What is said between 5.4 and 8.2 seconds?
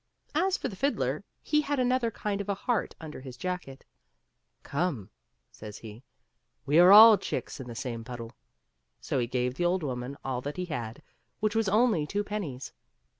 says he," we are all chicks in the same